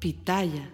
[0.00, 0.66] Pitaya.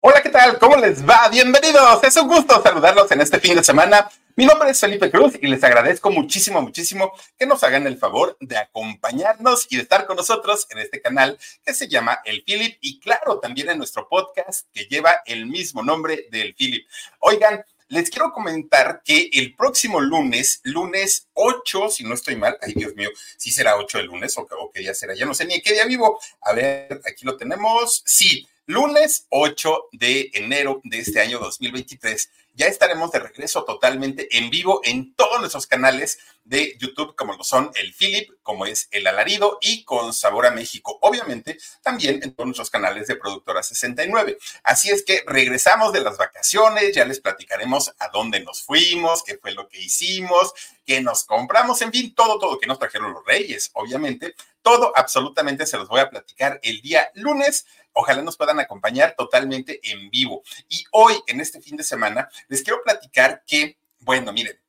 [0.00, 0.58] Hola, ¿qué tal?
[0.58, 1.28] ¿Cómo les va?
[1.30, 2.04] Bienvenidos.
[2.04, 4.06] Es un gusto saludarlos en este fin de semana.
[4.36, 8.36] Mi nombre es Felipe Cruz y les agradezco muchísimo, muchísimo que nos hagan el favor
[8.38, 12.76] de acompañarnos y de estar con nosotros en este canal que se llama El Philip
[12.82, 16.86] y claro, también en nuestro podcast que lleva el mismo nombre del Philip.
[17.20, 22.74] Oigan, les quiero comentar que el próximo lunes, lunes 8, si no estoy mal, ay
[22.74, 25.44] Dios mío, si será 8 de lunes o, o qué día será, ya no sé
[25.44, 26.18] ni qué día vivo.
[26.40, 28.02] A ver, aquí lo tenemos.
[28.06, 34.48] Sí, lunes 8 de enero de este año 2023 ya estaremos de regreso totalmente en
[34.48, 39.06] vivo en todos nuestros canales de YouTube, como lo son el Philip, como es el
[39.06, 40.98] Alarido y con Sabor a México.
[41.00, 44.38] Obviamente, también en todos nuestros canales de Productora 69.
[44.62, 49.38] Así es que regresamos de las vacaciones, ya les platicaremos a dónde nos fuimos, qué
[49.38, 50.52] fue lo que hicimos,
[50.84, 54.34] qué nos compramos, en fin, todo, todo que nos trajeron los reyes, obviamente.
[54.62, 57.66] Todo absolutamente se los voy a platicar el día lunes
[57.96, 60.42] Ojalá nos puedan acompañar totalmente en vivo.
[60.68, 64.60] Y hoy, en este fin de semana, les quiero platicar que, bueno, miren,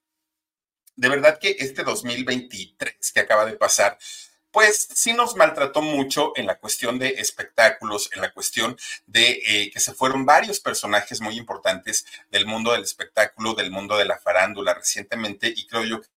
[0.96, 3.98] de verdad que este 2023 que acaba de pasar,
[4.52, 9.72] pues sí nos maltrató mucho en la cuestión de espectáculos, en la cuestión de eh,
[9.72, 14.18] que se fueron varios personajes muy importantes del mundo del espectáculo, del mundo de la
[14.18, 16.08] farándula recientemente, y creo yo que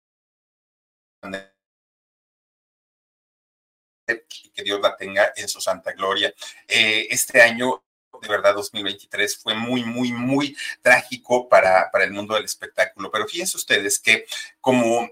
[4.55, 6.33] que Dios la tenga en su santa gloria.
[6.67, 7.83] Eh, este año
[8.21, 13.11] de verdad 2023 fue muy, muy, muy trágico para, para el mundo del espectáculo.
[13.11, 14.27] Pero fíjense ustedes que
[14.61, 15.09] como,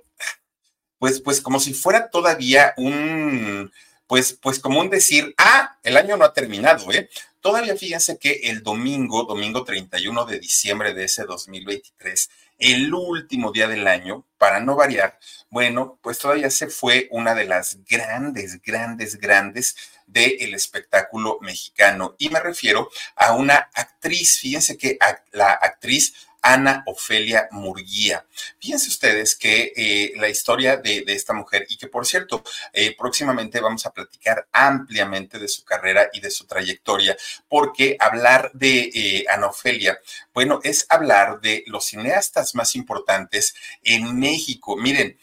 [0.98, 3.72] pues, pues como si fuera todavía un,
[4.06, 7.08] pues, pues como un decir, ah, el año no ha terminado, ¿eh?
[7.40, 13.68] Todavía fíjense que el domingo, domingo 31 de diciembre de ese 2023, el último día
[13.68, 15.18] del año, para no variar,
[15.50, 19.76] bueno, pues todavía se fue una de las grandes, grandes, grandes
[20.06, 22.16] del espectáculo mexicano.
[22.18, 24.98] Y me refiero a una actriz, fíjense que
[25.32, 26.14] la actriz
[26.46, 28.24] Ana Ofelia Murguía.
[28.60, 33.60] Fíjense ustedes que eh, la historia de, esta mujer, y que por cierto, eh, próximamente
[33.60, 37.16] vamos a platicar ampliamente de su carrera y de su trayectoria,
[37.48, 39.98] porque hablar de eh, Ana Ofelia,
[40.32, 44.76] bueno, es hablar de los cineastas más importantes en México.
[44.76, 45.18] Miren,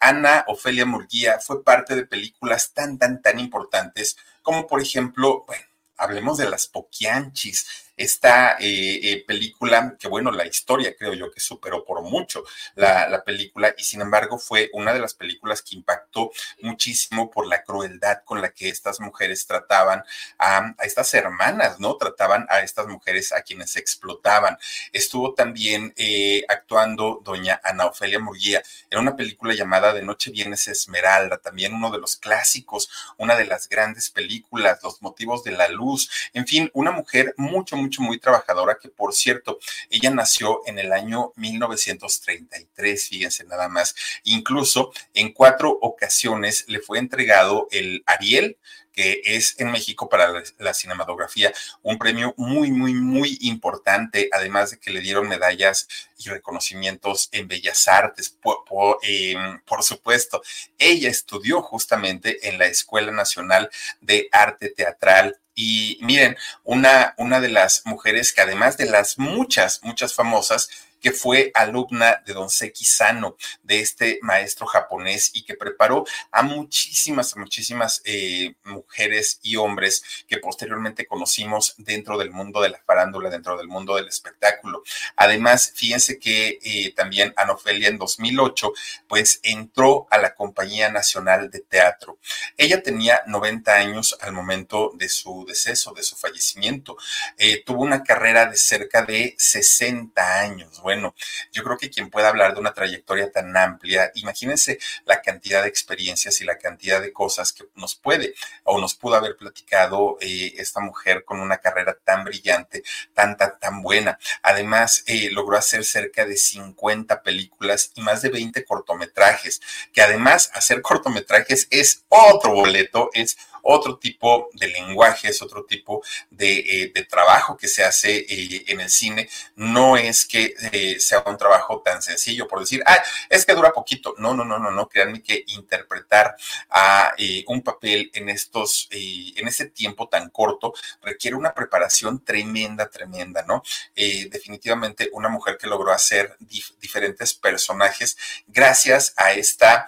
[0.00, 5.64] Ana Ofelia Murguía fue parte de películas tan, tan, tan importantes como por ejemplo, bueno,
[5.96, 11.40] hablemos de las Poquianchis, esta eh, eh, película, que bueno, la historia creo yo que
[11.40, 12.44] superó por mucho
[12.74, 17.62] la, película y sin embargo fue una de las películas que impactó muchísimo por la
[17.62, 20.02] crueldad con la que estas mujeres trataban
[20.38, 21.96] a, estas hermanas, ¿no?
[21.96, 24.58] Trataban a estas mujeres a quienes explotaban.
[24.92, 30.68] Estuvo también eh, actuando doña Ana Ofelia Murguía en una película llamada De Noche Vienes
[30.68, 35.68] Esmeralda, también uno de los clásicos, una de las grandes películas, Los motivos de la
[35.68, 39.58] luz, en fin, una mujer mucho, mucho, muy trabajadora, que por cierto,
[39.90, 43.94] ella nació en el año 1933, fíjense nada más.
[44.24, 48.56] Incluso en cuatro ocasiones le fue entregado el Ariel,
[48.94, 51.52] que es en México para la, cinematografía
[51.82, 57.48] un premio muy, muy, muy importante, además de que le dieron medallas y reconocimientos en
[57.48, 60.42] Bellas Artes, por, em, por, supuesto.
[60.78, 63.68] Ella estudió justamente en la Escuela Nacional
[64.00, 69.80] de Arte Teatral y miren, una, una de las mujeres que además de las muchas,
[69.82, 70.68] muchas famosas,
[71.04, 76.42] que fue alumna de Don Seki Sano, de este maestro japonés y que preparó a
[76.42, 83.28] muchísimas, muchísimas eh, mujeres y hombres que posteriormente conocimos dentro del mundo de la farándula,
[83.28, 84.82] dentro del mundo del espectáculo.
[85.14, 88.72] Además, fíjense que eh, también Anofelia en 2008,
[89.06, 92.16] pues entró a la Compañía Nacional de Teatro.
[92.56, 96.96] Ella tenía 90 años al momento de su deceso, de su fallecimiento.
[97.36, 100.80] Eh, tuvo una carrera de cerca de 60 años.
[100.80, 101.14] Bueno, bueno,
[101.52, 105.68] yo creo que quien pueda hablar de una trayectoria tan amplia, imagínense la cantidad de
[105.68, 110.54] experiencias y la cantidad de cosas que nos puede o nos pudo haber platicado eh,
[110.56, 114.20] esta mujer con una carrera tan brillante, tan, tan, buena.
[114.42, 119.60] Además, eh, logró hacer cerca de 50 películas y más de 20 cortometrajes,
[119.92, 126.02] que además hacer cortometrajes es otro boleto, es otro tipo de lenguaje, es otro tipo
[126.30, 129.28] de, eh, trabajo que se hace eh, en el cine.
[129.56, 133.72] No es que eh, sea un trabajo tan sencillo por decir, ah, es que dura
[133.72, 134.14] poquito.
[134.18, 134.88] No, no, no, no, no.
[134.88, 136.36] Créanme que interpretar
[136.70, 137.14] a
[137.46, 143.62] un papel en estos, en ese tiempo tan corto requiere una preparación tremenda, tremenda, ¿no?
[143.94, 146.36] definitivamente una mujer que logró hacer
[146.80, 148.16] diferentes personajes
[148.46, 149.86] gracias a esta,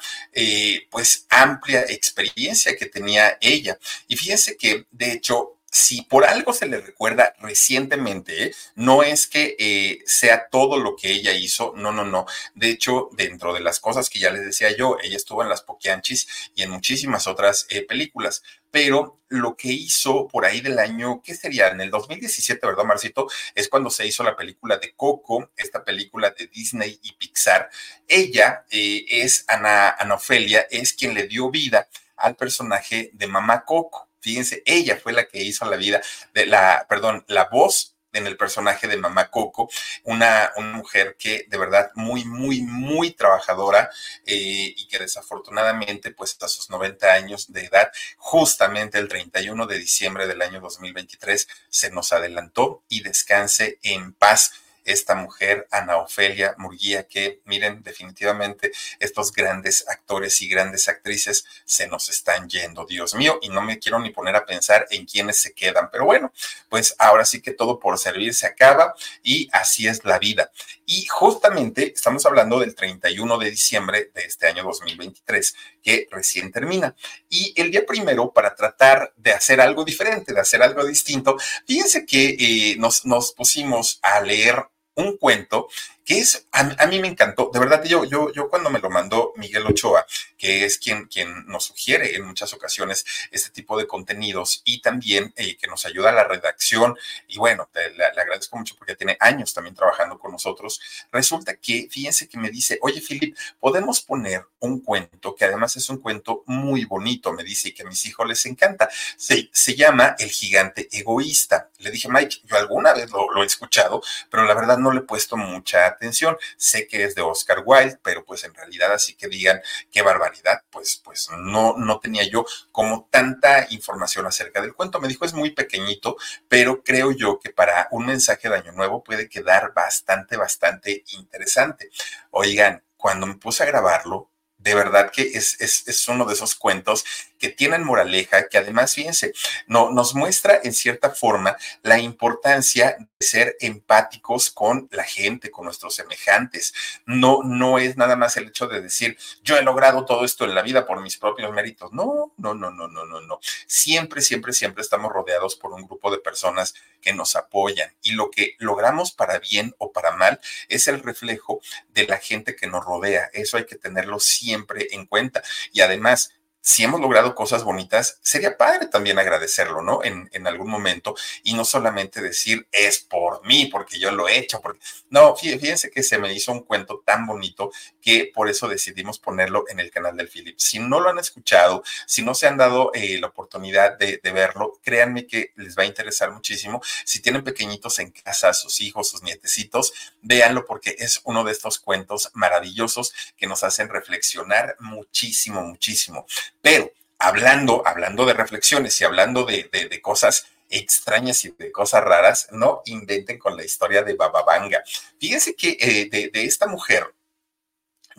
[0.91, 3.66] pues, amplia experiencia que tenía ella
[4.09, 8.55] y fíjense que, de hecho, si por algo se le recuerda recientemente, ¿eh?
[8.77, 12.25] no es que eh, sea todo lo que ella hizo, no, no, no.
[12.55, 15.61] De hecho, dentro de las cosas que ya les decía yo, ella estuvo en Las
[15.61, 21.21] Poquianchis y en muchísimas otras eh, películas, pero lo que hizo por ahí del año,
[21.23, 21.69] ¿qué sería?
[21.69, 23.27] En el 2017, ¿verdad, Marcito?
[23.55, 27.69] Es cuando se hizo la película de Coco, esta película de Disney y Pixar.
[28.09, 34.09] Ella es Ana, Ana Ofelia, es quien le dio vida al personaje de Mamá Coco.
[34.21, 36.01] Fíjense, ella fue la que hizo la vida
[36.35, 39.69] de la, perdón, la voz en el personaje de Mamá Coco,
[40.05, 43.91] una, una mujer que de verdad muy, muy, muy trabajadora
[44.25, 49.79] eh, y que desafortunadamente, pues a sus 90 años de edad, justamente el 31 de
[49.79, 54.53] diciembre del año 2023, se nos adelantó y descanse en paz
[54.87, 61.89] esta mujer, Ana Ofelia Murguía, que miren, definitivamente estos grandes actores y grandes actrices se
[61.89, 65.39] nos están yendo, Dios mío, y no me quiero ni poner a pensar en quiénes
[65.39, 66.33] se quedan, pero bueno,
[66.69, 70.51] pues ahora sí que todo por servir se acaba y así es la vida.
[70.87, 76.95] Y justamente estamos hablando del 31 de diciembre de este año 2023, que recién termina.
[77.29, 81.37] Y el día primero, para tratar de hacer algo diferente, de hacer algo distinto,
[81.67, 84.65] fíjense que eh, nos, nos pusimos a leer
[84.97, 85.69] un cuento
[86.07, 89.33] que es, a, mí me encantó, de verdad, yo, yo, yo cuando me lo mandó
[89.37, 90.07] Miguel Ochoa,
[90.39, 95.35] que es quien, quien nos sugiere en muchas ocasiones este tipo de contenidos y también
[95.37, 99.53] eh, que nos ayuda a la redacción, y bueno, le, agradezco mucho porque tiene años
[99.53, 100.81] también trabajando con nosotros,
[101.11, 105.91] resulta que, fíjense que me dice, oye, Philip, podemos poner un cuento, que además es
[105.91, 109.75] un cuento muy bonito, me dice, y que a mis hijos les encanta, se, se
[109.75, 111.71] llama El gigante egoísta.
[111.79, 114.01] Le dije, Mike, yo alguna vez lo, lo he escuchado,
[114.31, 116.37] pero la verdad no le he puesto mucha atención.
[116.57, 119.61] Sé que es de Oscar Wilde, pero pues en realidad así que digan
[119.91, 125.01] qué barbaridad, pues, pues no, no tenía yo como tanta información acerca del cuento.
[125.01, 126.17] Me dijo es muy pequeñito,
[126.49, 131.91] pero creo yo que para un mensaje de Año Nuevo puede quedar bastante, bastante interesante.
[132.31, 136.57] Oigan, cuando me puse a grabarlo, de verdad que es, es, es, uno de esos
[136.57, 137.05] cuentos
[137.39, 139.33] que tienen moraleja, que además, fíjense,
[139.67, 145.65] no, nos muestra en cierta forma la importancia de ser empáticos con la gente, con
[145.65, 146.75] nuestros semejantes.
[147.07, 150.55] No, no es nada más el hecho de decir, yo he logrado todo esto en
[150.55, 151.93] la vida por mis propios méritos.
[151.93, 153.41] No, no, no, no, no, no, no.
[153.67, 158.31] Siempre, siempre, siempre estamos rodeados por un grupo de personas que nos apoyan y lo
[158.31, 162.85] que logramos para bien o para mal es el reflejo de la gente que nos
[162.85, 163.31] rodea.
[163.33, 165.43] Eso hay que tenerlo siempre en cuenta.
[165.73, 166.33] Y además,
[166.67, 170.03] si hemos logrado cosas bonitas, sería padre también agradecerlo, ¿no?
[170.03, 171.15] En, en, algún momento
[171.45, 175.93] y no solamente decir es por mí, porque yo lo he hecho, porque no, fíjense
[175.93, 177.71] que se me hizo un cuento tan bonito
[178.03, 180.59] que por eso decidimos ponerlo en el canal del Philip.
[180.59, 184.33] Si no lo han escuchado, si no se han dado eh, la oportunidad de, de,
[184.33, 186.83] verlo, créanme que les va a interesar muchísimo.
[187.05, 191.79] Si tienen pequeñitos en casa, sus hijos, sus nietecitos, véanlo porque es uno de estos
[191.79, 196.27] cuentos maravillosos que nos hacen reflexionar muchísimo, muchísimo.
[196.67, 202.83] Pero hablando, hablando de reflexiones y hablando de, cosas extrañas y de cosas raras, no
[202.87, 204.83] inventen con la historia de Bababanga.
[205.21, 207.15] Fíjense que eh, de, esta mujer,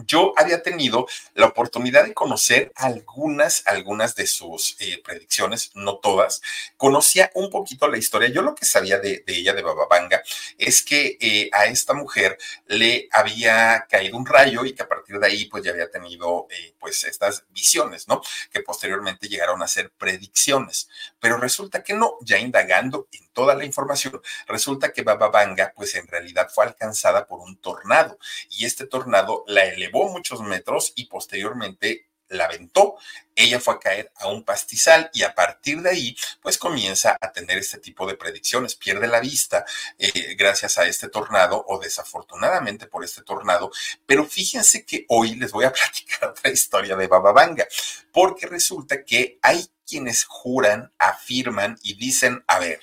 [0.06, 6.42] yo había tenido la oportunidad de conocer algunas, algunas de sus eh, predicciones, no todas.
[6.78, 8.30] Conocía un poquito la historia.
[8.30, 10.21] Yo lo que sabía de, ella, de Bababanga,
[10.57, 15.19] es que eh, a esta mujer le había caído un rayo y que a partir
[15.19, 18.21] de ahí pues ya había tenido eh, pues estas visiones, ¿no?
[18.52, 20.90] Que posteriormente llegaron a ser predicciones.
[21.19, 26.07] Pero resulta que no, ya indagando en toda la información, resulta que Bababanga pues en
[26.07, 28.18] realidad fue alcanzada por un tornado
[28.50, 32.98] y este tornado la elevó elevó muchos metros y posteriormente la aventó.
[33.36, 37.32] Ella fue a caer a un pastizal y a partir de ahí, pues comienza a
[37.32, 38.76] tener este tipo de predicciones.
[38.76, 39.66] Pierde la vista
[39.98, 43.72] eh, gracias a este tornado o desafortunadamente por este tornado.
[44.06, 47.68] Pero fíjense que hoy les voy a platicar otra historia de Bababanga,
[48.12, 52.82] porque resulta que hay quienes juran, afirman y dicen, a ver,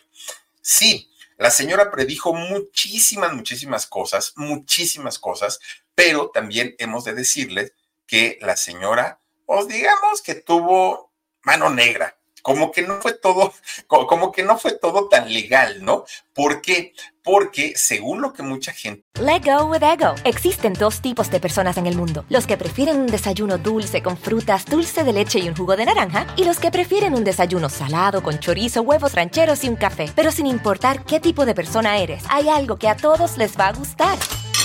[0.63, 5.59] sí, la señora predijo muchísimas, muchísimas cosas, muchísimas cosas,
[5.95, 7.73] pero también hemos de decirles
[8.07, 13.55] que la señora, pues digamos que tuvo mano negra, como que no fue todo,
[13.87, 16.05] como que no fue todo tan legal, ¿no?
[16.35, 16.93] ¿Por qué?
[17.23, 19.03] Porque según lo que mucha gente...
[19.19, 20.15] Let go with ego.
[20.25, 22.27] Existen dos tipos de personas en el mundo.
[22.29, 25.87] Los que prefieren un desayuno dulce con frutas, dulce de leche y un jugo de
[25.87, 26.27] naranja.
[26.37, 30.13] Y los que prefieren un desayuno salado con chorizo, huevos rancheros y un café.
[30.15, 33.69] Pero sin importar qué tipo de persona eres, hay algo que a todos les va
[33.69, 34.19] a gustar.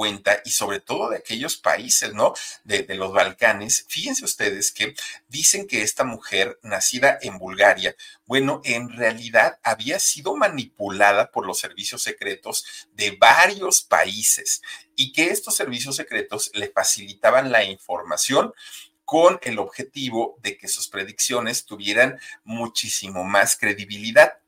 [0.00, 2.32] cuenta y sobre todo de aquellos países, ¿no?
[2.64, 3.84] De, de, los Balcanes.
[3.86, 4.94] Fíjense ustedes que
[5.28, 11.58] dicen que esta mujer nacida en Bulgaria, bueno, en realidad había sido manipulada por los
[11.58, 12.64] servicios secretos
[12.94, 14.62] de varios países
[14.96, 18.54] y que estos servicios secretos le facilitaban la información
[19.04, 24.39] con el objetivo de que sus predicciones tuvieran muchísimo más credibilidad.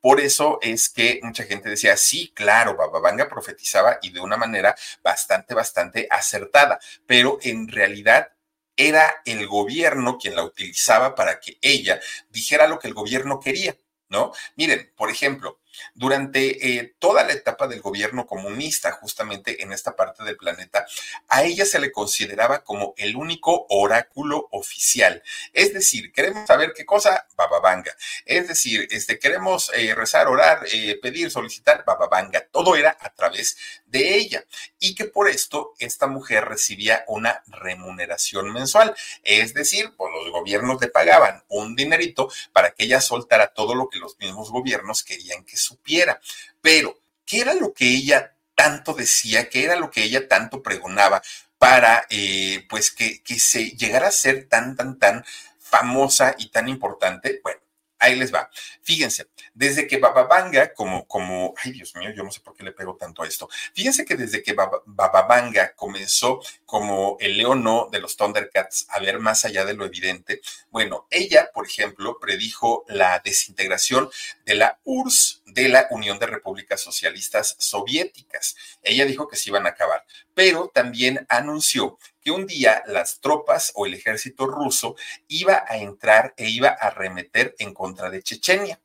[0.00, 4.74] Por eso es que mucha gente decía, sí, claro, Bababanga profetizaba y de una manera
[5.02, 8.32] bastante, bastante acertada, pero en realidad
[8.76, 13.76] era el gobierno quien la utilizaba para que ella dijera lo que el gobierno quería,
[14.08, 14.32] ¿no?
[14.56, 15.59] Miren, por ejemplo,
[15.94, 20.86] durante eh, toda la etapa del gobierno comunista, justamente en esta parte del planeta,
[21.28, 25.22] a ella se le consideraba como el único oráculo oficial.
[25.52, 27.94] Es decir, queremos saber qué cosa, bababanga.
[28.24, 32.46] Es decir, este, queremos eh, rezar, orar, eh, pedir, solicitar, bababanga.
[32.50, 33.56] Todo era a través
[33.90, 34.44] de ella.
[34.78, 38.94] Y que por esto esta mujer recibía una remuneración mensual.
[39.22, 43.88] Es decir, pues los gobiernos le pagaban un dinerito para que ella soltara todo lo
[43.88, 46.20] que los mismos gobiernos querían que supiera.
[46.60, 49.48] Pero, ¿qué era lo que ella tanto decía?
[49.48, 51.22] ¿Qué era lo que ella tanto pregonaba
[51.58, 55.24] para, eh, pues, que, que se llegara a ser tan, tan, tan
[55.58, 57.40] famosa y tan importante?
[57.42, 57.59] Bueno,
[58.00, 58.50] ahí les va.
[58.82, 62.72] Fíjense, desde que Bababanga, como, como, ay Dios mío, yo no sé por qué le
[62.72, 63.48] pego tanto a esto.
[63.74, 69.44] Fíjense que desde que Bababanga comenzó como el leono de los Thundercats a ver más
[69.44, 70.40] allá de lo evidente,
[70.70, 74.10] bueno, ella, por ejemplo, predijo la desintegración
[74.44, 78.56] de la URSS, de la Unión de Repúblicas Socialistas Soviéticas.
[78.82, 80.04] Ella dijo que se iban a acabar,
[80.34, 84.96] pero también anunció que un día las tropas o el ejército ruso
[85.28, 88.80] iba a entrar e iba a remeter en contra de Chechenia,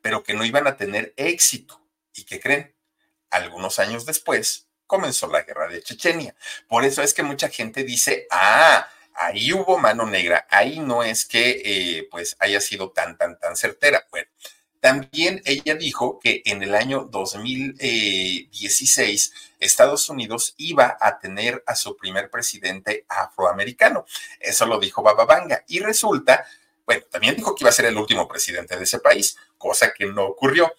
[0.00, 1.80] pero que no iban a tener éxito.
[2.14, 2.74] ¿Y qué creen?
[3.30, 6.34] Algunos años después comenzó la guerra de Chechenia.
[6.68, 11.24] Por eso es que mucha gente dice, ah, ahí hubo mano negra, ahí no es
[11.24, 14.06] que eh, pues haya sido tan, tan, tan certera.
[14.10, 14.28] Bueno,
[14.82, 21.96] también ella dijo que en el año 2016 Estados Unidos iba a tener a su
[21.96, 24.04] primer presidente afroamericano.
[24.40, 25.62] Eso lo dijo Bababanga.
[25.68, 26.44] Y resulta,
[26.84, 30.06] bueno, también dijo que iba a ser el último presidente de ese país, cosa que
[30.06, 30.74] no ocurrió.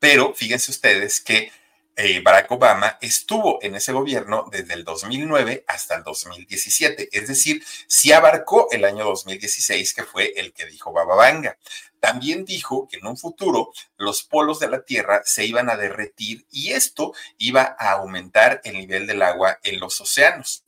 [0.00, 1.52] Pero fíjense ustedes que
[1.96, 7.62] eh, Barack Obama estuvo en ese gobierno desde el 2009 hasta el 2017, es decir,
[7.86, 11.58] sí abarcó el año 2016, que fue el que dijo Bababanga.
[12.00, 16.46] También dijo que en un futuro los polos de la Tierra se iban a derretir
[16.50, 20.61] y esto iba a aumentar el nivel del agua en los océanos.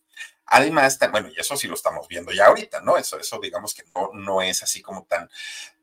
[0.46, 2.96] Además, bueno, y eso sí lo estamos viendo ya ahorita, ¿no?
[2.96, 5.30] Eso, eso digamos que no, no es así como tan,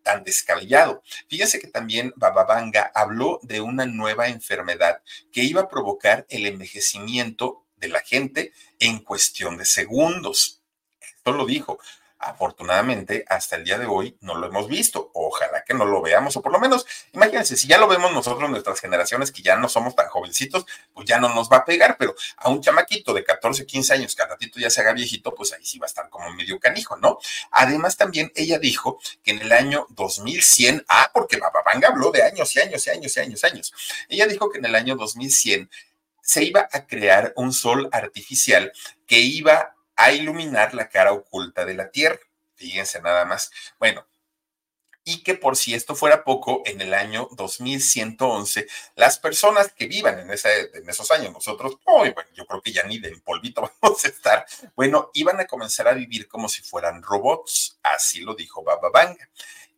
[0.04, 1.02] tan descabellado.
[1.28, 5.02] Fíjense que también Bababanga habló de una nueva enfermedad
[5.32, 10.62] que iba a provocar el envejecimiento de la gente en cuestión de segundos.
[11.02, 11.80] Esto lo dijo.
[12.24, 15.10] Afortunadamente, hasta el día de hoy no lo hemos visto.
[15.16, 18.48] Ojalá que no lo veamos, o por lo menos, imagínense, si ya lo vemos nosotros,
[18.48, 21.98] nuestras generaciones que ya no somos tan jovencitos, pues ya no nos va a pegar,
[21.98, 25.34] pero a un chamaquito de 14, 15 años que al ratito ya se haga viejito,
[25.34, 27.18] pues ahí sí va a estar como medio canijo, ¿no?
[27.50, 32.56] Además, también ella dijo que en el año 2100, ah, porque Bababanga habló de años
[32.56, 33.74] y años y años y años años.
[34.10, 35.72] Ella dijo que en el año 2100
[36.22, 38.72] se iba a crear un sol artificial
[39.08, 42.20] que iba a iluminar la cara oculta de la Tierra.
[42.56, 43.52] Fíjense nada más.
[43.80, 44.06] Bueno,
[45.04, 50.20] y que por si esto fuera poco, en el año 2111, las personas que vivan
[50.20, 54.08] en, en esos años, nosotros, bueno, yo creo que ya ni de polvito vamos a
[54.08, 58.90] estar, bueno, iban a comenzar a vivir como si fueran robots, así lo dijo Baba
[58.92, 59.28] Banga,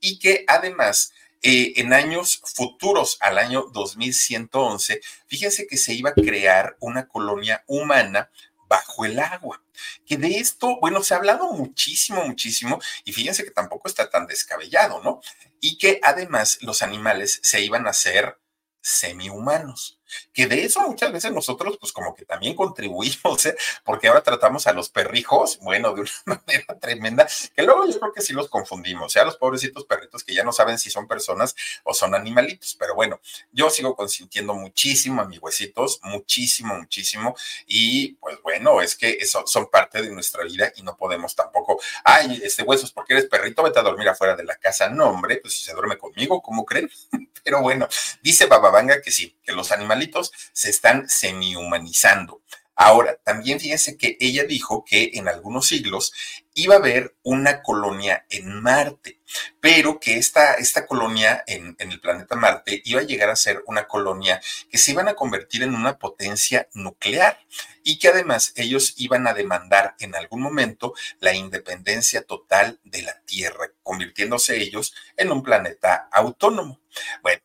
[0.02, 6.14] y que además eh, en años futuros al año 2111, fíjense que se iba a
[6.14, 8.30] crear una colonia humana
[8.68, 9.63] bajo el agua.
[10.06, 14.28] Que de esto, bueno, se ha hablado muchísimo, muchísimo, y fíjense que tampoco está tan
[14.28, 15.22] descabellado, ¿no?
[15.60, 18.38] Y que además los animales se iban a hacer
[18.82, 20.00] semi-humanos
[20.34, 23.56] que de eso muchas veces nosotros pues como que también contribuimos, ¿eh?
[23.84, 28.14] porque ahora tratamos a los perrijos, bueno, de una manera tremenda, que luego yo creo
[28.14, 31.56] que sí los confundimos, sea, los pobrecitos perritos que ya no saben si son personas
[31.84, 33.20] o son animalitos, pero bueno,
[33.52, 37.36] yo sigo consintiendo muchísimo a mis huesitos, muchísimo, muchísimo,
[37.68, 41.80] y pues bueno, es que eso son parte de nuestra vida y no podemos tampoco,
[42.04, 45.38] ay, este huesos, porque eres perrito, vete a dormir afuera de la casa, no, hombre,
[45.38, 46.90] pues si se duerme conmigo, ¿cómo creen?
[47.44, 47.88] Pero bueno,
[48.22, 52.42] dice Bababanga que sí, que los animales se están semi-humanizando.
[52.76, 56.12] Ahora, también fíjense que ella dijo que en algunos siglos
[56.56, 59.20] iba a haber una colonia en Marte,
[59.60, 63.64] pero que esta, esta colonia en, en, el planeta Marte iba a llegar a ser
[63.68, 64.42] una colonia
[64.72, 67.40] que se iban a convertir en una potencia nuclear
[67.84, 73.22] y que además ellos iban a demandar en algún momento la independencia total de la
[73.22, 76.80] Tierra, convirtiéndose ellos en un planeta autónomo.
[77.22, 77.42] Bueno,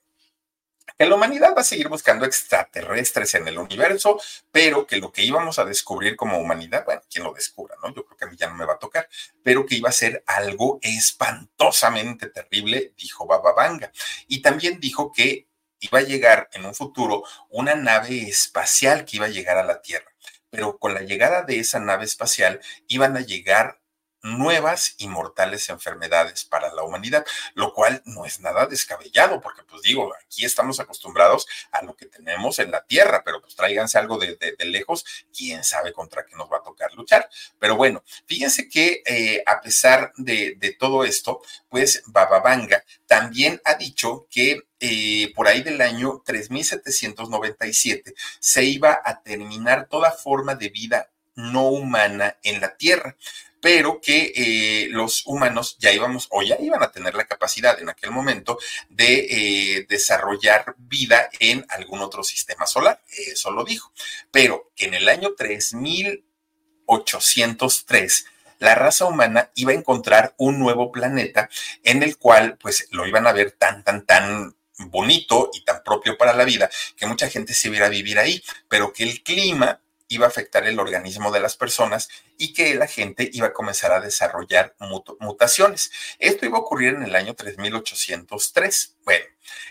[0.98, 5.22] que la humanidad va a seguir buscando extraterrestres en el universo, pero que lo que
[5.22, 7.94] íbamos a descubrir como humanidad, bueno, quien lo descubra, ¿no?
[7.94, 9.08] Yo creo que a mí ya no me va a tocar,
[9.44, 13.92] pero que iba a ser algo espantosamente terrible, dijo Baba Vanga.
[14.26, 15.46] Y también dijo que
[15.78, 19.80] iba a llegar en un futuro una nave espacial que iba a llegar a la
[19.80, 20.12] Tierra.
[20.50, 23.80] Pero con la llegada de esa nave espacial iban a llegar
[24.22, 29.82] nuevas y mortales enfermedades para la humanidad, lo cual no es nada descabellado, porque pues
[29.82, 34.18] digo, aquí estamos acostumbrados a lo que tenemos en la tierra, pero pues tráiganse algo
[34.18, 35.04] de, lejos,
[35.36, 37.28] quién sabe contra qué nos va a tocar luchar.
[37.58, 44.26] Pero bueno, fíjense que eh, a pesar de, todo esto, pues Bababanga también ha dicho
[44.30, 51.10] que eh, por ahí del año 3797 se iba a terminar toda forma de vida
[51.38, 53.16] no humana en la Tierra
[53.60, 57.88] pero que eh, los humanos ya íbamos o ya iban a tener la capacidad en
[57.88, 63.02] aquel momento de eh, desarrollar vida en algún otro sistema solar.
[63.08, 63.92] Eso lo dijo.
[64.30, 68.26] Pero que en el año 3803
[68.60, 71.48] la raza humana iba a encontrar un nuevo planeta
[71.84, 76.16] en el cual pues lo iban a ver tan, tan, tan bonito y tan propio
[76.16, 79.80] para la vida que mucha gente se iba a vivir ahí, pero que el clima
[80.08, 83.92] iba a afectar el organismo de las personas y que la gente iba a comenzar
[83.92, 84.74] a desarrollar
[85.20, 85.90] mutaciones.
[86.18, 88.96] Esto iba a ocurrir en el año 3803.
[89.04, 89.24] Bueno,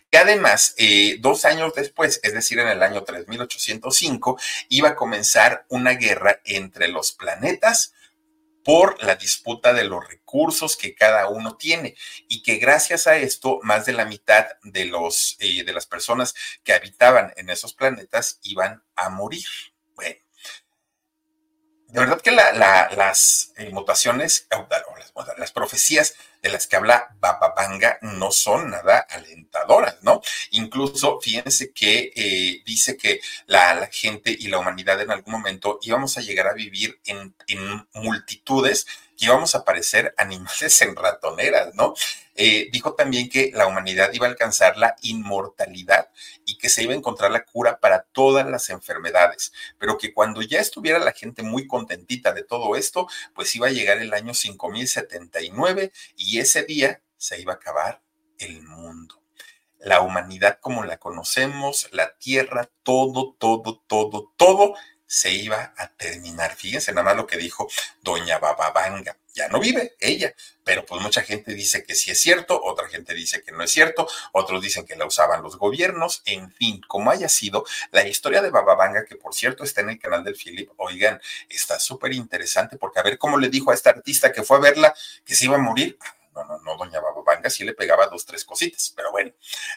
[0.09, 4.39] que además, eh, dos años después, es decir, en el año 3805,
[4.69, 7.93] iba a comenzar una guerra entre los planetas
[8.67, 11.95] por la disputa de los recursos que cada uno tiene
[12.27, 16.35] y que gracias a esto más de la mitad de los eh, de las personas
[16.65, 19.47] que habitaban en esos planetas iban a morir.
[19.95, 20.17] Bueno,
[21.87, 28.31] de verdad que las eh, mutaciones, las, las, profecías de las que habla Bababanga no
[28.31, 30.21] son nada alentadoras, ¿no?
[30.51, 36.17] Incluso, fíjense que eh, dice que la, gente y la humanidad en algún momento íbamos
[36.17, 38.85] a llegar a vivir en, en multitudes
[39.17, 41.93] que íbamos a parecer animales en ratoneras, ¿no?
[42.39, 46.11] Eh, dijo también que la humanidad iba a alcanzar la inmortalidad
[46.45, 50.43] y que se iba a encontrar la cura para todas las enfermedades, pero que cuando
[50.43, 54.35] ya estuviera la gente muy contentita de todo esto, pues iba a llegar el año
[54.35, 58.03] 5079 y ese día se iba a acabar
[58.37, 59.19] el mundo.
[59.79, 64.75] La humanidad como la conocemos, la tierra, todo, todo, todo, todo
[65.07, 66.55] se iba a terminar.
[66.55, 67.67] Fíjense nada más lo que dijo
[68.01, 69.17] doña Bababanga.
[69.33, 73.13] Ya no vive ella, pero pues mucha gente dice que sí es cierto, otra gente
[73.13, 77.11] dice que no es cierto, otros dicen que la usaban los gobiernos, en fin, como
[77.11, 80.71] haya sido, la historia de Bababanga, que por cierto está en el canal del Philip,
[80.77, 84.57] oigan, está súper interesante porque a ver cómo le dijo a esta artista que fue
[84.57, 85.99] a verla que se iba a morir,
[86.37, 89.31] no, no, no, doña Bababanga sí le pegaba dos, tres cositas, pero bueno,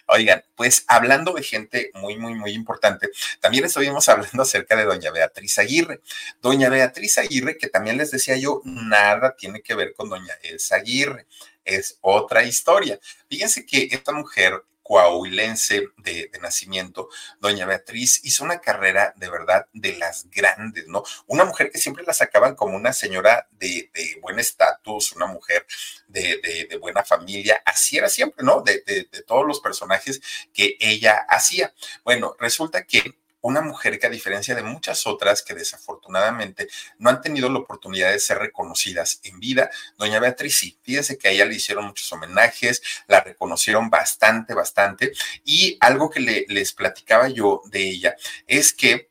[0.06, 3.08] oigan, pues hablando de gente muy, muy, muy importante,
[3.40, 6.00] también estuvimos hablando acerca de doña Beatriz Aguirre.
[6.40, 10.76] Doña Beatriz Aguirre, que también les decía yo, nada tiene que ver con doña Elsa
[10.76, 11.26] Aguirre,
[11.64, 12.98] es otra historia.
[13.28, 19.96] Fíjense que esta mujer coahuilense de, nacimiento, doña Beatriz, hizo una carrera de verdad de
[19.96, 21.04] las grandes, ¿no?
[21.28, 23.88] Una mujer que siempre la sacaban como una señora de,
[24.20, 25.64] buen estatus, una mujer
[26.08, 28.62] de, buena familia, así era siempre, ¿no?
[28.62, 30.20] de todos los personajes
[30.52, 31.72] que ella hacía.
[32.02, 37.20] Bueno, resulta que una mujer que a diferencia de muchas otras que desafortunadamente no han
[37.20, 41.44] tenido la oportunidad de ser reconocidas en vida, doña Beatriz sí, fíjense que a ella
[41.44, 45.12] le hicieron muchos homenajes, la reconocieron bastante, bastante,
[45.44, 49.10] y algo que le, les platicaba yo de ella es que,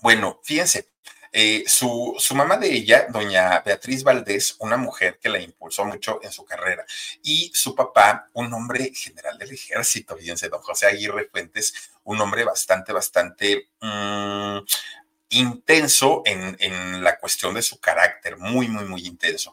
[0.00, 0.93] bueno, fíjense,
[1.36, 6.20] eh, su, su, mamá de ella, doña Beatriz Valdés, una mujer que la impulsó mucho
[6.22, 6.86] en su carrera,
[7.24, 12.44] y su papá, un hombre general del ejército, fíjense, don José Aguirre Fuentes, un hombre
[12.44, 14.58] bastante, bastante mm,
[15.30, 19.52] intenso en, en, la cuestión de su carácter, muy, muy, muy intenso.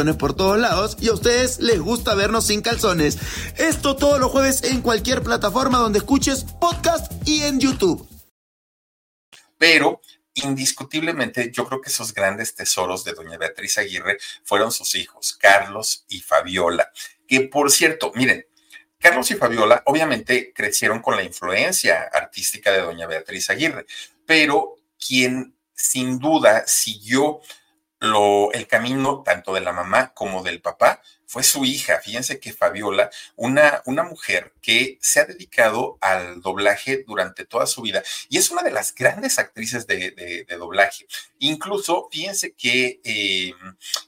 [0.00, 3.18] por todos lados y a ustedes les gusta vernos sin calzones.
[3.58, 8.08] Esto todos los jueves en cualquier plataforma donde escuches podcast y en YouTube.
[9.58, 10.00] Pero
[10.34, 16.06] indiscutiblemente, yo creo que esos grandes tesoros de doña Beatriz Aguirre fueron sus hijos, Carlos
[16.08, 16.90] y Fabiola.
[17.28, 18.46] Que por cierto, miren,
[18.98, 23.84] Carlos y Fabiola obviamente crecieron con la influencia artística de doña Beatriz Aguirre,
[24.24, 27.40] pero quien sin duda siguió
[28.00, 32.00] lo, el camino tanto de la mamá como del papá fue su hija.
[32.00, 37.82] Fíjense que Fabiola, una, una mujer que se ha dedicado al doblaje durante toda su
[37.82, 41.06] vida y es una de las grandes actrices de, doblaje.
[41.38, 43.52] Incluso, fíjense que eh,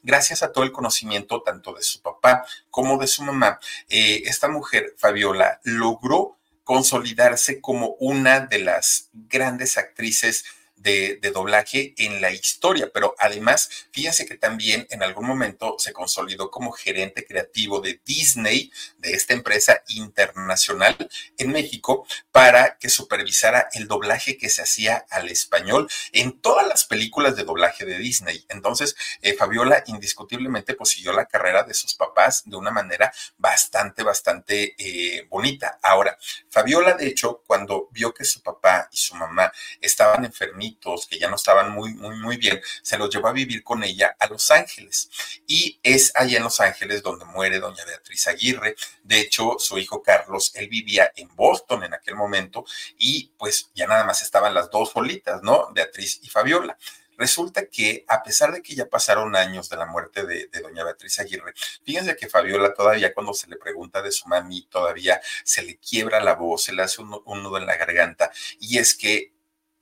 [0.03, 4.49] gracias a todo el conocimiento tanto de su papá como de su mamá, eh, esta
[4.49, 10.45] mujer, Fabiola, logró consolidarse como una de las grandes actrices
[10.83, 16.51] de, doblaje en la historia, pero además, fíjense que también en algún momento se consolidó
[16.51, 20.97] como gerente creativo de Disney, de esta empresa internacional
[21.39, 26.85] en México, para que supervisara el doblaje que se hacía al español en todas las
[26.85, 28.45] películas de doblaje de Disney.
[28.49, 34.03] Entonces, eh, Fabiola indiscutiblemente pues siguió la carrera de sus papás de una manera bastante,
[34.03, 35.79] bastante eh, bonita.
[35.83, 36.19] Ahora,
[36.51, 40.72] Fabiola, de hecho, cuando vio que su papá y su mamá estaban enfermitos,
[41.09, 44.17] que ya no estaban muy, muy, muy bien, se los llevó a vivir con ella
[44.19, 45.11] a Los Ángeles.
[45.47, 48.75] Y es allá en Los Ángeles donde muere doña Beatriz Aguirre.
[49.03, 52.65] De hecho, su hijo Carlos, él vivía en Boston en aquel momento
[52.99, 55.69] y pues ya nada más estaban las dos solitas, ¿no?
[55.73, 56.77] Beatriz y Fabiola.
[57.17, 61.21] Resulta que a pesar de que ya pasaron años de la muerte de, doña Beatriz
[61.21, 61.55] Aguirre,
[61.85, 66.21] fíjense que Fabiola todavía cuando se le pregunta de su mami, todavía se le quiebra
[66.21, 69.33] la voz, se le hace un, un nudo en la garganta, y es que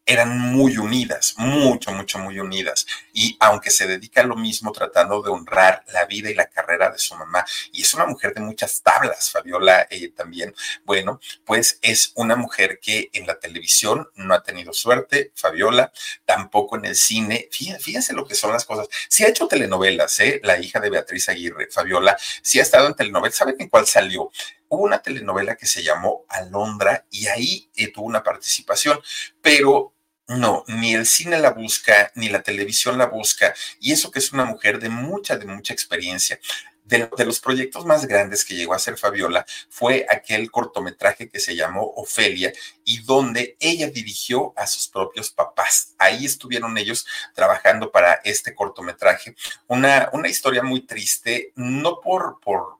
[0.06, 2.86] eran muy unidas, mucho, mucho, muy unidas.
[3.12, 6.90] Y aunque se dedica a lo mismo tratando de honrar la vida y la carrera
[6.90, 11.78] de su mamá, y es una mujer de muchas tablas, Fabiola eh, también, bueno, pues
[11.82, 15.92] es una mujer que en la televisión no ha tenido suerte, Fabiola,
[16.24, 17.48] tampoco en el cine.
[17.50, 18.88] Fíjense, lo que son las cosas.
[19.08, 20.40] Sí ha hecho telenovelas, ¿eh?
[20.42, 23.36] La hija de Beatriz Aguirre, Fabiola, sí ha estado en telenovelas.
[23.36, 24.30] ¿Saben en cuál salió?
[24.70, 29.00] Hubo una telenovela que se llamó Alondra y ahí eh, tuvo una participación,
[29.42, 29.92] pero
[30.28, 34.32] no, ni el cine la busca, ni la televisión la busca, y eso que es
[34.32, 36.38] una mujer de mucha, de mucha experiencia.
[36.84, 41.54] De, los proyectos más grandes que llegó a hacer Fabiola fue aquel cortometraje que se
[41.54, 42.52] llamó Ofelia
[42.84, 45.94] y donde ella dirigió a sus propios papás.
[45.98, 49.36] Ahí estuvieron ellos trabajando para este cortometraje.
[49.68, 52.79] Una, una historia muy triste, no por, por,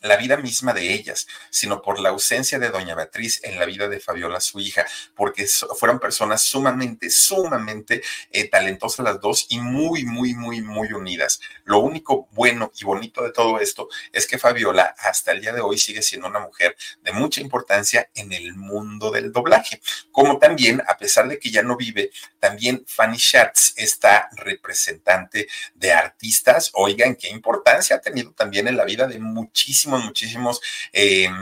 [0.00, 3.88] la vida misma de ellas, sino por la ausencia de doña Beatriz en la vida
[3.88, 5.46] de Fabiola, su hija, porque
[5.78, 11.40] fueron personas sumamente, sumamente eh, talentosas las dos y muy, muy, muy, muy unidas.
[11.64, 15.60] Lo único bueno y bonito de todo esto es que Fabiola hasta el día de
[15.60, 20.82] hoy sigue siendo una mujer de mucha importancia en el mundo del doblaje, como también,
[20.86, 22.10] a pesar de que ya no vive,
[22.40, 28.84] también Fanny Schatz, esta representante de artistas, oigan, qué importancia ha tenido también en la
[28.84, 30.60] vida de muchísimas muchísimos, muchísimos
[30.92, 31.34] em,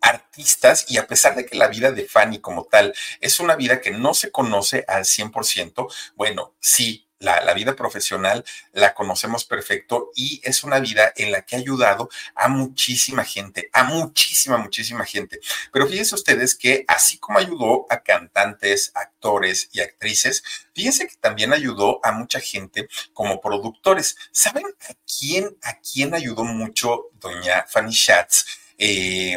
[0.00, 3.80] artistas y a pesar de que la vida de Fanny como tal es una vida
[3.80, 10.40] que no se conoce al 100%, bueno, sí, la, vida profesional la conocemos perfecto y
[10.42, 15.40] es una vida en la que ha ayudado a muchísima gente, a muchísima, muchísima gente.
[15.72, 20.42] Pero fíjense ustedes que así como ayudó a cantantes, actores y actrices,
[20.74, 24.16] fíjense que también ayudó a mucha gente como productores.
[24.32, 28.46] ¿Saben a quién, a quién ayudó mucho doña Fanny Schatz?
[28.78, 29.36] Eh,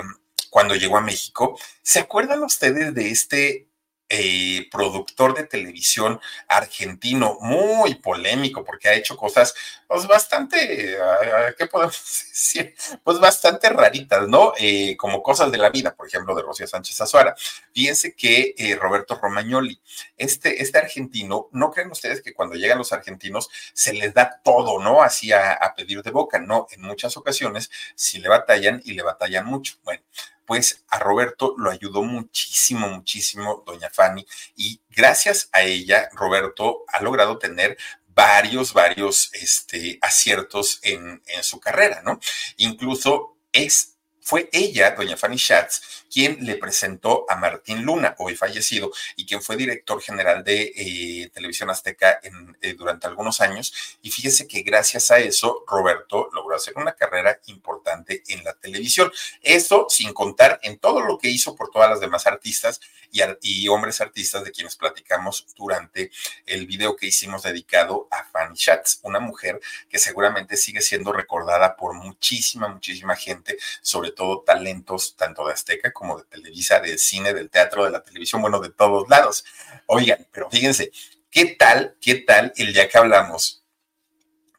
[0.56, 1.60] cuando llegó a México.
[1.82, 3.65] ¿Se acuerdan ustedes de este
[4.08, 9.56] eh, productor de televisión argentino, muy polémico, porque ha hecho cosas
[9.88, 11.96] pues, bastante, ah, ¿qué podemos
[12.30, 12.76] decir?
[13.04, 14.54] Pues bastante raritas, ¿no?
[14.58, 17.36] Eh, como cosas de la vida, por ejemplo, de Rocío Sánchez Azuara.
[17.74, 19.82] Fíjense que eh, Roberto Romagnoli,
[20.18, 24.80] este, este argentino, no creen ustedes que cuando llegan los argentinos se les da todo,
[24.80, 25.02] ¿no?
[25.02, 29.02] Así a, a pedir de boca, no, en muchas ocasiones sí le batallan y le
[29.02, 29.76] batallan mucho.
[29.84, 30.04] Bueno,
[30.46, 37.02] pues a Roberto lo ayudó muchísimo, muchísimo doña Fanny y gracias a ella Roberto ha
[37.02, 37.78] logrado tener
[38.08, 42.20] varios, varios este, aciertos en, en su carrera, ¿no?
[42.58, 48.92] Incluso es fue ella, doña Fanny Schatz, quien le presentó a Martín Luna, hoy fallecido,
[49.16, 53.74] y quien fue director general de eh, Televisión Azteca en, eh, durante algunos años.
[54.02, 59.12] Y fíjese que gracias a eso, Roberto logró hacer una carrera importante en la televisión.
[59.42, 62.80] Esto sin contar en todo lo que hizo por todas las demás artistas
[63.12, 66.12] y, y hombres artistas de quienes platicamos durante
[66.46, 71.76] el video que hicimos dedicado a Fanny Schatz, una mujer que seguramente sigue siendo recordada
[71.76, 77.34] por muchísima, muchísima gente, sobre todo talentos tanto de Azteca como de Televisa, del cine,
[77.34, 79.44] del teatro, de la televisión, bueno, de todos lados.
[79.88, 80.92] Oigan, pero fíjense,
[81.32, 83.64] ¿qué tal, qué tal el día que hablamos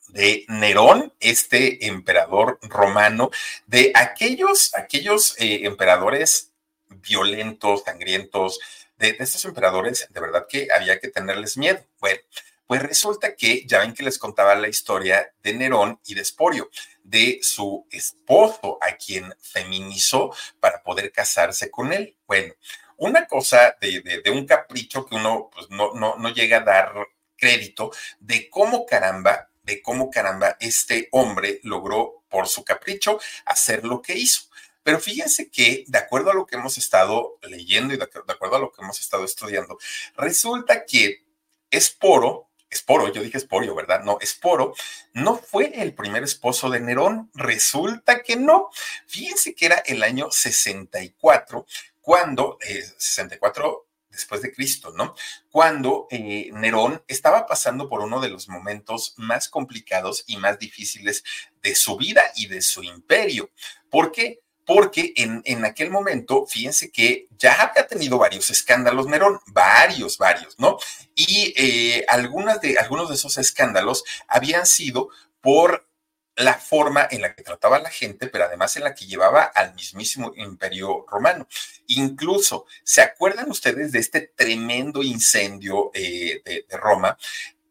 [0.08, 3.30] de Nerón, este emperador romano,
[3.66, 6.52] de aquellos, aquellos eh, emperadores
[6.88, 8.58] violentos, sangrientos,
[8.98, 11.84] de, de, estos emperadores, de verdad que había que tenerles miedo.
[12.00, 12.20] Bueno,
[12.66, 16.70] pues resulta que ya ven que les contaba la historia de Nerón y de Esporio,
[17.02, 22.16] de su esposo, a quien feminizó para poder casarse con él.
[22.26, 22.54] Bueno,
[22.96, 26.92] una cosa de, de, un capricho que uno pues, no, no, no llega a dar
[27.36, 34.02] crédito de cómo caramba, de cómo caramba este hombre logró por su capricho hacer lo
[34.02, 34.42] que hizo.
[34.82, 38.60] Pero fíjense que, de acuerdo a lo que hemos estado leyendo y de, acuerdo a
[38.60, 39.78] lo que hemos estado estudiando,
[40.16, 41.24] resulta que
[41.70, 44.02] Esporo Esporo, yo dije Esporio, ¿verdad?
[44.02, 44.74] No, Esporo
[45.12, 48.70] no fue el primer esposo de Nerón, resulta que no.
[49.06, 51.66] Fíjense que era el año 64,
[52.00, 55.14] cuando, eh, 64 después de Cristo, ¿no?
[55.50, 61.22] Cuando eh, Nerón estaba pasando por uno de los momentos más complicados y más difíciles
[61.62, 63.50] de su vida y de su imperio.
[63.90, 64.40] ¿Por qué?
[64.66, 70.58] Porque en, en, aquel momento, fíjense que ya había tenido varios escándalos Nerón, varios, varios,
[70.58, 70.76] ¿no?
[71.14, 75.08] Y eh, algunas de, algunos de esos escándalos habían sido
[75.40, 75.88] por
[76.34, 79.44] la forma en la que trataba a la gente, pero además en la que llevaba
[79.44, 81.46] al mismísimo imperio romano.
[81.86, 87.16] Incluso, ¿se acuerdan ustedes de este tremendo incendio eh, de, de, Roma?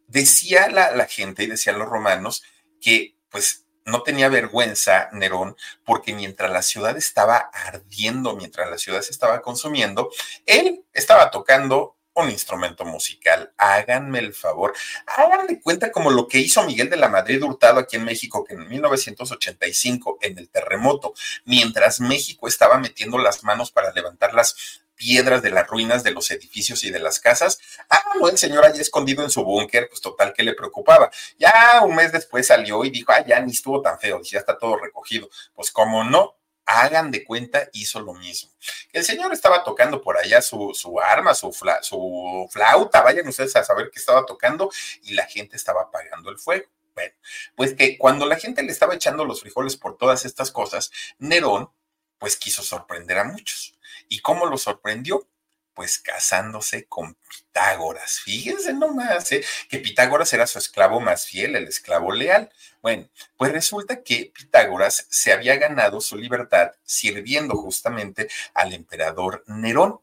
[0.07, 2.41] Decía la, la gente y decían los romanos
[2.79, 9.01] que, pues, no tenía vergüenza Nerón porque mientras la ciudad estaba ardiendo, mientras la ciudad
[9.01, 10.09] se estaba consumiendo,
[10.45, 13.53] él estaba tocando un instrumento musical.
[13.57, 14.73] Háganme el favor,
[15.05, 18.43] hagan de cuenta como lo que hizo Miguel de la Madrid Hurtado aquí en México,
[18.43, 24.84] que en 1985, en el terremoto, mientras México estaba metiendo las manos para levantar las
[24.95, 27.59] piedras de las ruinas de los edificios y de las casas.
[27.89, 31.11] Ah, no, el señor allá escondido en su búnker, pues total, que le preocupaba?
[31.37, 34.57] Ya un mes después salió y dijo, ah, ya ni estuvo tan feo, ya está
[34.57, 35.29] todo recogido.
[35.53, 38.51] Pues como no, hagan de cuenta, hizo lo mismo.
[38.91, 43.63] El señor estaba tocando por allá su, su arma, su, su flauta, vayan ustedes a
[43.63, 44.71] saber qué estaba tocando,
[45.03, 46.65] y la gente estaba apagando el fuego.
[46.95, 47.13] Bueno,
[47.55, 51.69] pues que cuando la gente le estaba echando los frijoles por todas estas cosas, Nerón,
[52.17, 53.74] pues quiso sorprender a muchos.
[54.09, 55.27] ¿Y cómo lo sorprendió?
[55.73, 58.19] Pues casándose con Pitágoras.
[58.19, 59.43] Fíjense nomás, ¿eh?
[59.69, 62.49] que Pitágoras era su esclavo más fiel, el esclavo leal.
[62.81, 69.99] Bueno, pues resulta que Pitágoras se había ganado su libertad sirviendo justamente al emperador Nerón,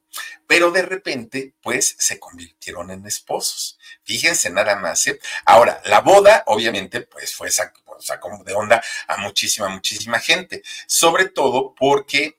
[0.46, 3.78] pero de repente, pues se convirtieron en esposos.
[4.02, 5.06] Fíjense nada más.
[5.06, 5.18] ¿eh?
[5.46, 11.74] Ahora, la boda, obviamente, pues fue sacó de onda a muchísima, muchísima gente, sobre todo
[11.74, 12.38] porque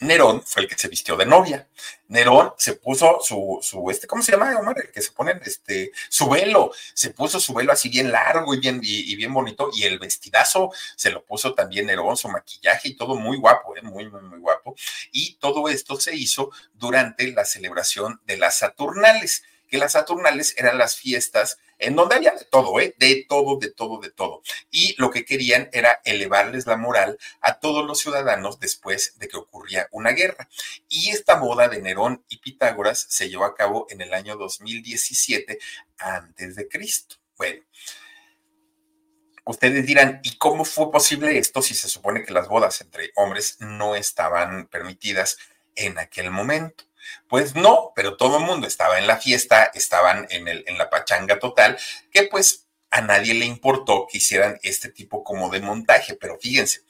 [0.00, 1.68] Nerón fue el que se vistió de novia.
[2.08, 4.76] Nerón se puso su, su este, ¿cómo se llama, Omar?
[4.78, 8.60] El que se pone, este, su velo, se puso su velo así bien largo y
[8.60, 12.90] bien, y, y bien bonito, y el vestidazo se lo puso también Nerón, su maquillaje
[12.90, 13.82] y todo muy guapo, ¿eh?
[13.82, 14.76] muy, muy, muy guapo.
[15.12, 20.78] Y todo esto se hizo durante la celebración de las Saturnales, que las Saturnales eran
[20.78, 22.94] las fiestas en donde había de todo, ¿eh?
[22.98, 24.42] De todo, de todo, de todo.
[24.70, 29.36] Y lo que querían era elevarles la moral a todos los ciudadanos después de que
[29.36, 30.48] ocurría una guerra.
[30.88, 35.58] Y esta boda de Nerón y Pitágoras se llevó a cabo en el año 2017
[35.98, 37.16] antes de Cristo.
[37.36, 37.62] Bueno.
[39.48, 43.58] Ustedes dirán, ¿y cómo fue posible esto si se supone que las bodas entre hombres
[43.60, 45.38] no estaban permitidas
[45.76, 46.82] en aquel momento?
[47.28, 50.90] Pues no, pero todo el mundo estaba en la fiesta, estaban en, el, en la
[50.90, 51.78] pachanga total,
[52.10, 56.82] que pues a nadie le importó que hicieran este tipo como de montaje, pero fíjense,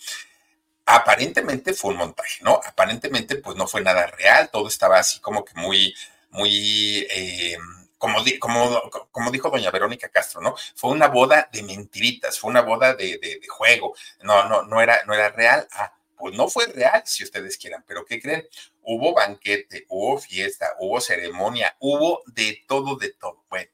[0.84, 2.60] aparentemente fue un montaje, ¿no?
[2.64, 5.94] Aparentemente pues no fue nada real, todo estaba así como que muy,
[6.30, 7.06] muy...
[7.10, 7.58] Eh,
[7.98, 10.54] como, como, como, dijo doña Verónica Castro, ¿no?
[10.74, 14.82] Fue una boda de mentiritas, fue una boda de, de, de juego, no, no, no
[14.82, 15.66] era, no era real.
[15.72, 18.48] Ah, pues no fue real, si ustedes quieran, pero ¿qué creen?
[18.82, 23.44] Hubo banquete, hubo fiesta, hubo ceremonia, hubo de todo, de todo.
[23.48, 23.70] Bueno,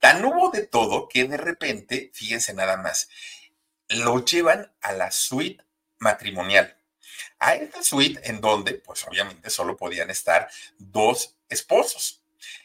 [0.00, 3.08] Tan hubo de todo que de repente, fíjense nada más,
[3.88, 5.64] lo llevan a la suite
[5.98, 6.76] matrimonial.
[7.38, 10.48] A esta suite en donde, pues obviamente solo podían estar
[10.78, 12.22] dos esposos.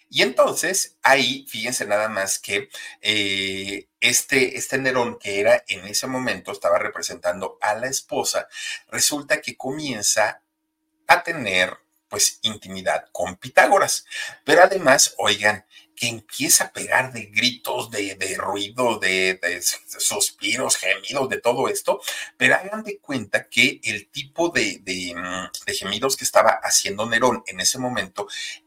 [0.09, 2.69] Y entonces ahí, fíjense nada más que
[3.01, 8.47] eh, este, este Nerón, que era en ese momento, estaba representando a la esposa,
[8.89, 10.41] resulta que comienza
[11.07, 11.77] a tener
[12.11, 14.05] pues intimidad con Pitágoras.
[14.43, 15.65] Pero además, oigan,
[15.95, 19.39] que empieza a pegar de gritos, de, ruido, de,
[19.99, 22.01] suspiros, gemidos, de todo esto,
[22.37, 24.81] pero hagan de cuenta que el tipo de,
[25.15, 28.27] mm, de gemidos que estaba haciendo Nerón en ese momento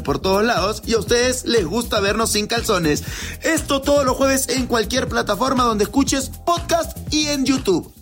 [0.00, 3.02] por todos lados y a ustedes les gusta vernos sin calzones.
[3.42, 7.94] Esto todos los jueves en cualquier plataforma donde escuches podcast y en YouTube.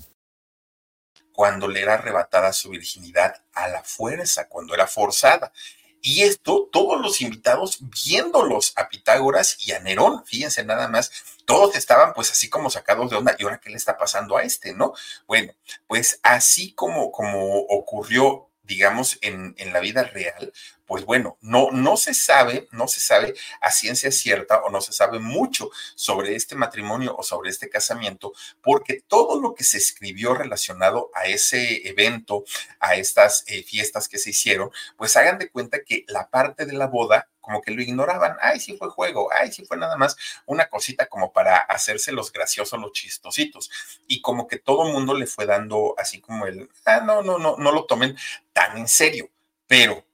[1.32, 5.52] Cuando le era arrebatada su virginidad a la fuerza, cuando era forzada.
[6.00, 11.10] Y esto, todos los invitados viéndolos a Pitágoras y a Nerón, fíjense nada más,
[11.44, 14.42] todos estaban pues así como sacados de onda, ¿y ahora qué le está pasando a
[14.42, 14.94] este, no?
[15.26, 15.52] Bueno,
[15.86, 20.52] pues así como, como ocurrió digamos, en, en, la vida real,
[20.86, 24.92] pues bueno, no, no se sabe, no se sabe a ciencia cierta o no se
[24.92, 30.34] sabe mucho sobre este matrimonio o sobre este casamiento, porque todo lo que se escribió
[30.34, 32.44] relacionado a ese evento,
[32.80, 36.72] a estas eh, fiestas que se hicieron, pues hagan de cuenta que la parte de
[36.72, 38.36] la boda como que lo ignoraban.
[38.40, 42.32] Ay, sí fue juego, ay, sí fue nada más una cosita como para hacerse los
[42.32, 43.70] graciosos, los chistositos.
[44.08, 47.38] Y como que todo el mundo le fue dando así como el, ah, no, no,
[47.38, 48.16] no, no lo tomen
[48.52, 49.30] tan en serio.
[49.68, 50.05] Pero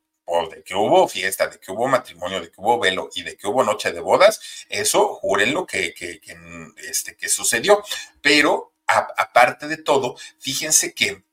[0.51, 3.47] de que hubo fiesta, de que hubo matrimonio, de que hubo velo y de que
[3.47, 6.37] hubo noche de bodas, eso júrenlo que, que, que,
[6.89, 7.83] este, que sucedió.
[8.21, 11.25] Pero aparte de todo, fíjense que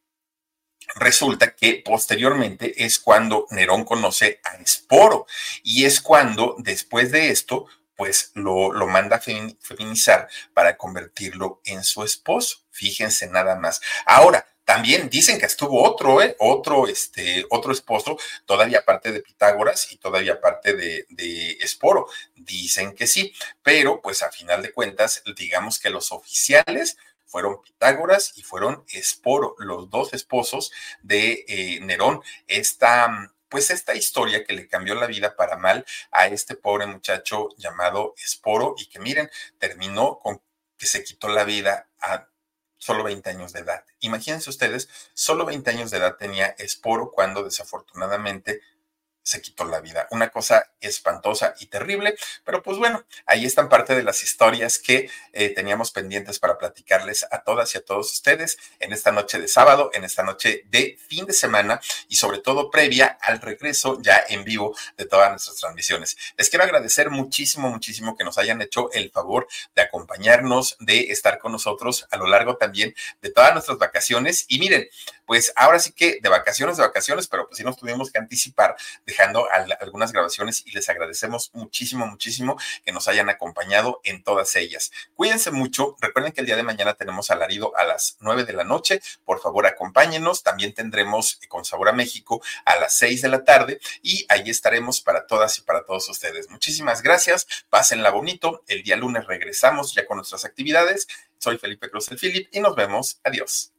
[0.95, 5.27] resulta que posteriormente es cuando Nerón conoce a Esporo
[5.63, 11.83] y es cuando después de esto pues lo, lo manda a feminizar para convertirlo en
[11.83, 12.63] su esposo.
[12.71, 13.81] Fíjense nada más.
[14.05, 16.35] Ahora, también dicen que estuvo otro, ¿eh?
[16.37, 22.07] otro, este, otro esposo, todavía parte de Pitágoras y todavía parte de, Esporo.
[22.35, 28.33] Dicen que sí, pero pues a final de cuentas, digamos que los oficiales fueron Pitágoras
[28.35, 32.21] y fueron Esporo, los dos esposos de eh, Nerón.
[32.45, 37.49] Esta, pues esta historia que le cambió la vida para mal a este pobre muchacho
[37.57, 40.43] llamado Esporo y que miren, terminó con
[40.77, 42.27] que se quitó la vida a
[42.79, 43.83] solo 20 años de edad.
[43.99, 48.61] Imagínense ustedes, solo 20 años de edad tenía Esporo cuando desafortunadamente
[49.29, 50.07] se quitó la vida.
[50.11, 55.09] Una cosa espantosa y terrible, pero pues bueno, ahí están parte de las historias que
[55.33, 59.47] eh, teníamos pendientes para platicarles a todas y a todos ustedes en esta noche de
[59.47, 64.23] sábado, en esta noche de fin de semana y sobre todo previa al regreso ya
[64.29, 66.17] en vivo de todas nuestras transmisiones.
[66.35, 71.37] Les quiero agradecer muchísimo, muchísimo que nos hayan hecho el favor de acompañarnos, de estar
[71.37, 74.45] con nosotros a lo largo también de todas nuestras vacaciones.
[74.47, 74.87] Y miren,
[75.25, 78.75] pues ahora sí que de vacaciones, de vacaciones, pero pues sí nos tuvimos que anticipar
[79.19, 79.49] dejando
[79.81, 84.91] algunas grabaciones y les agradecemos muchísimo, muchísimo que nos hayan acompañado en todas ellas.
[85.13, 85.97] Cuídense mucho.
[85.99, 89.01] Recuerden que el día de mañana tenemos alarido a las nueve de la noche.
[89.25, 90.41] Por favor, acompáñenos.
[90.41, 95.01] También tendremos con Sabor a México a las seis de la tarde y ahí estaremos
[95.01, 96.49] para todas y para todos ustedes.
[96.49, 97.45] Muchísimas gracias.
[97.69, 98.63] Pásenla bonito.
[98.67, 101.07] El día lunes regresamos ya con nuestras actividades.
[101.39, 103.19] Soy Felipe Cruz el Philip y nos vemos.
[103.25, 103.73] Adiós.